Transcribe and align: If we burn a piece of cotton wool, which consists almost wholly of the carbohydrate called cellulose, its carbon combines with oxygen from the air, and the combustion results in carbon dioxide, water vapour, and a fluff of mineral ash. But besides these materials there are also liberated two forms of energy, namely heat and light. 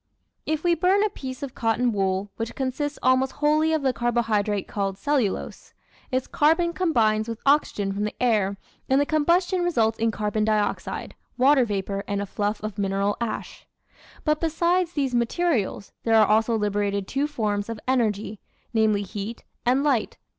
If 0.47 0.63
we 0.63 0.73
burn 0.73 1.03
a 1.03 1.11
piece 1.11 1.43
of 1.43 1.53
cotton 1.53 1.91
wool, 1.91 2.31
which 2.37 2.55
consists 2.55 2.97
almost 3.03 3.33
wholly 3.33 3.71
of 3.71 3.83
the 3.83 3.93
carbohydrate 3.93 4.67
called 4.67 4.97
cellulose, 4.97 5.75
its 6.09 6.25
carbon 6.25 6.73
combines 6.73 7.29
with 7.29 7.39
oxygen 7.45 7.93
from 7.93 8.05
the 8.05 8.15
air, 8.19 8.57
and 8.89 8.99
the 8.99 9.05
combustion 9.05 9.61
results 9.63 9.99
in 9.99 10.09
carbon 10.09 10.43
dioxide, 10.43 11.13
water 11.37 11.65
vapour, 11.65 12.03
and 12.07 12.19
a 12.19 12.25
fluff 12.25 12.63
of 12.63 12.79
mineral 12.79 13.15
ash. 13.21 13.67
But 14.25 14.41
besides 14.41 14.93
these 14.93 15.13
materials 15.13 15.91
there 16.01 16.15
are 16.15 16.25
also 16.25 16.57
liberated 16.57 17.07
two 17.07 17.27
forms 17.27 17.69
of 17.69 17.79
energy, 17.87 18.39
namely 18.73 19.03
heat 19.03 19.43
and 19.67 19.83
light. 19.83 20.17